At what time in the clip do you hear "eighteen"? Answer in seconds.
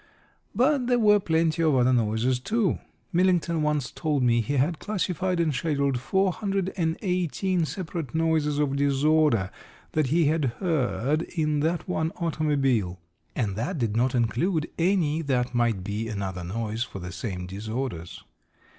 7.03-7.65